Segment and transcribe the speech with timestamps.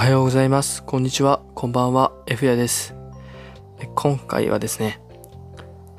[0.00, 0.82] おはようございます。
[0.82, 1.42] こんにちは。
[1.54, 2.10] こんばんは。
[2.26, 2.94] F やです。
[3.94, 4.98] 今回はですね、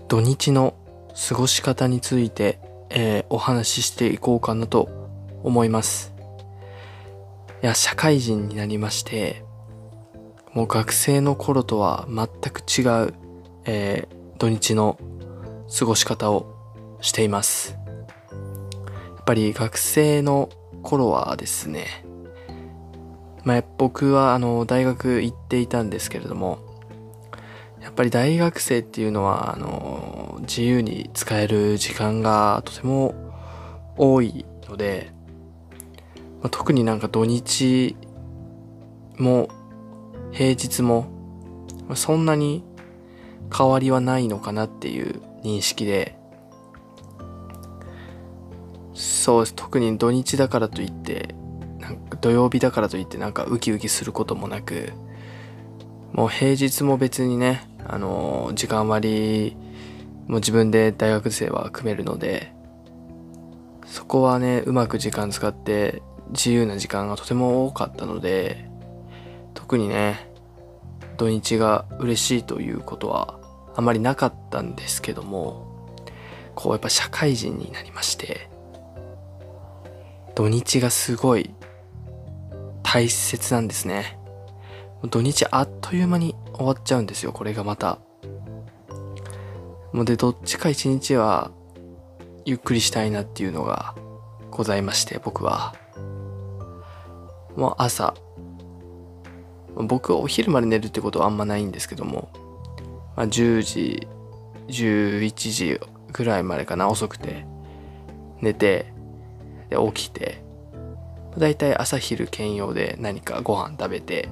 [0.08, 0.74] 土日の
[1.30, 2.60] 過ごし方について、
[2.90, 4.90] えーお話ししていこうかなと
[5.44, 6.16] 思います。
[7.62, 9.44] いや、社会人になりまして、
[10.52, 13.14] もう学生の頃とは全く違う、
[13.66, 14.98] えー土日の
[15.78, 17.78] 過ごし方をしています。
[19.16, 20.50] やっぱり学生の
[20.82, 22.04] 頃はですね、
[23.44, 26.60] まあ、僕はあの大学行っていたんですけれども
[27.82, 33.16] やっぱり大学生っていうのはあの自由に使える時間がとても
[33.98, 35.12] 多いので、
[36.42, 37.96] まあ、特になんか土日
[39.18, 39.50] も
[40.32, 41.08] 平日も
[41.96, 42.64] そんなに
[43.56, 46.16] 変わりはないのかなっていう認識で
[48.94, 49.56] そうです。
[49.56, 51.36] 特に土日だからといって
[52.22, 54.94] 土曜日だからといってなんかウキウキすることもなく
[56.14, 59.58] もう平日も別にねあの時間割
[60.28, 62.54] も自分で大学生は組めるので
[63.86, 68.70] そこはねうまく時間使って自由な時間がとても多かったので
[69.54, 70.32] 特にね
[71.18, 73.40] 土日が嬉しいということは
[73.76, 75.68] あまりなかったんですけども
[76.56, 78.50] こうやっぱ社会人になりまして
[80.36, 81.54] 土日がすごい
[82.94, 84.20] 大切なんですね。
[85.10, 88.00] 土日あっという間に終わっちゃうんですよこれがまた。
[89.94, 91.52] もうでどっちか一日は
[92.44, 93.96] ゆっくりしたいなっていうのが
[94.50, 95.74] ございまして僕は。
[97.56, 98.14] もう朝。
[99.78, 102.30] 僕はお昼まで寝るってことはあんまないんですけども、
[103.16, 104.06] まあ、10時
[104.68, 105.80] 11時
[106.12, 107.46] ぐらいまでかな遅くて。
[108.42, 108.92] 寝て
[109.70, 110.51] で起きて。
[111.40, 114.30] だいたい朝昼兼用で何かご飯食べて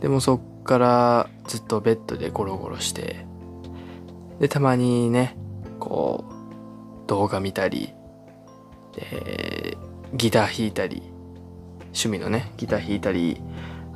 [0.00, 3.24] でもそっからずっとベッドでゴロゴロして
[4.40, 5.36] でたまにね
[5.78, 6.24] こ
[7.04, 7.92] う動画見たり
[8.94, 9.76] で
[10.14, 11.02] ギター弾いたり
[11.86, 13.40] 趣味のねギター弾いたり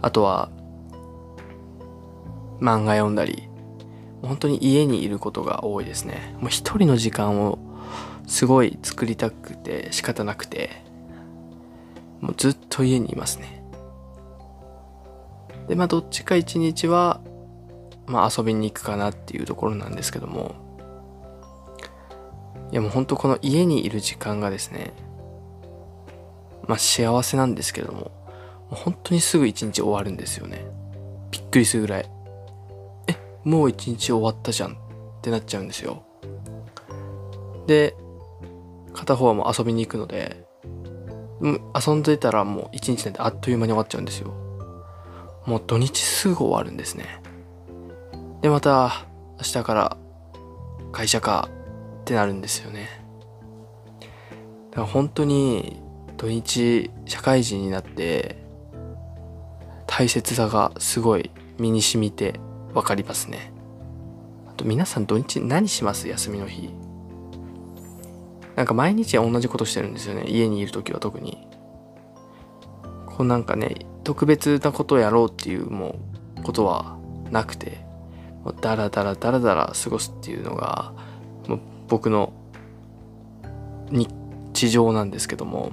[0.02, 0.50] あとは
[2.60, 3.48] 漫画読んだり
[4.22, 6.34] 本当に家にいることが多いですね。
[6.40, 7.58] もう一人の時間を
[8.26, 10.85] すごい作りたくて仕方なくて。
[12.20, 13.62] もうずっと家にいますね。
[15.68, 17.20] でまあどっちか一日は
[18.06, 20.54] まあ遊びに行くかなっていうところなんですけども。
[22.72, 24.92] いやもう本当この家にいる時間がですね
[26.66, 28.10] まあ幸せなんですけども。
[28.70, 30.66] もう本当にすぐ一日終わるんですよね。
[31.30, 32.10] びっくりするぐらい。
[33.06, 34.76] えもう一日終わったじゃんっ
[35.22, 36.02] てなっちゃうんですよ。
[37.66, 37.94] で
[38.92, 40.46] 片方はもう遊びに行くので
[41.40, 44.32] 遊んでたらもう一日なんてあっという間に終わっちゃうんですよ。
[45.46, 47.20] もう土日すぐ終わるんですね。
[48.40, 49.06] でまた
[49.38, 49.96] 明日から
[50.92, 51.48] 会社か
[52.00, 52.88] ってなるんですよね。
[54.70, 55.80] だから本当に
[56.16, 58.44] 土日社会人になって
[59.86, 62.40] 大切さがすごい身に染みて
[62.72, 63.52] 分かりますね。
[64.48, 66.08] あと皆さん土日何します？
[66.08, 66.70] 休みの日。
[68.56, 70.24] なんか毎日同じことしてるんですよね。
[70.26, 71.46] 家にいる時は特に。
[73.06, 75.98] こうなんかね特別なことをやろうっていうも
[76.38, 76.98] うことは
[77.30, 77.84] なくて
[78.44, 80.92] もうダラダラダラダラ過ごすっていうのが
[81.48, 82.32] もう僕の
[83.90, 85.72] 日常なんですけども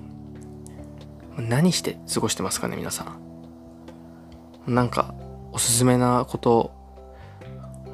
[1.38, 3.04] 何して過ごしてますかね皆さ
[4.68, 4.74] ん。
[4.74, 5.14] なんか
[5.52, 6.72] おすすめなこと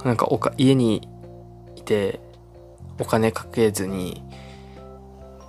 [0.06, 1.08] なんかおか家に
[1.76, 2.20] いて
[3.00, 4.24] お金かけずに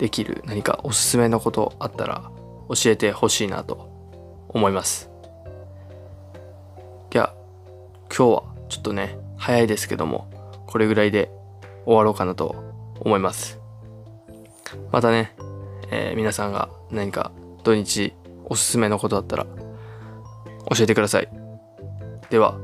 [0.01, 2.31] できる何かおすすめのことあったら
[2.69, 3.87] 教えてほしいなと
[4.49, 5.11] 思います。
[7.13, 7.31] いや
[8.09, 10.27] 今日はちょっとね早いですけども
[10.65, 11.29] これぐらいで
[11.85, 12.55] 終わろうかなと
[12.99, 13.59] 思います。
[14.91, 15.35] またね、
[15.91, 17.31] えー皆さんが何か
[17.63, 18.15] 土日
[18.45, 19.45] おすすめのことあったら
[20.75, 21.29] 教えてください。
[22.31, 22.57] では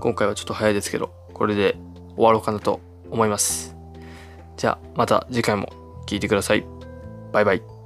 [0.00, 1.76] 今回はちょっと早いですけどこれで
[2.16, 2.80] 終わろうかなと
[3.10, 3.76] 思います。
[4.56, 5.68] じゃあまた次回も
[6.06, 6.77] 聞いてください。
[7.32, 7.77] バイバイ。